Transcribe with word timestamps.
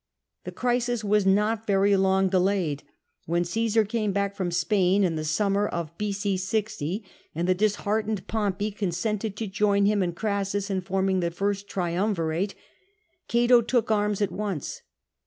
The 0.45 0.51
crisis 0.51 1.03
was 1.03 1.27
not 1.27 1.67
very 1.67 1.95
long 1.95 2.27
delayed; 2.27 2.81
when 3.27 3.43
Caesar 3.45 3.85
came 3.85 4.11
back 4.11 4.35
from 4.35 4.49
Spain 4.49 5.03
in 5.03 5.15
the 5.15 5.23
summer 5.23 5.67
of 5.67 5.95
B.c. 5.99 6.33
6o, 6.37 7.03
and 7.35 7.47
the 7.47 7.53
disheartened 7.53 8.25
Pompey 8.25 8.71
consented 8.71 9.35
to 9.37 9.45
join 9.45 9.85
him 9.85 10.01
and 10.01 10.15
Orassus 10.15 10.71
in 10.71 10.81
forming 10.81 11.19
the 11.19 11.29
First 11.29 11.67
Triumvirate," 11.67 12.55
Cato 13.27 13.61
took 13.61 13.91
arms 13.91 14.23
at 14.23 14.31
once. 14.31 14.81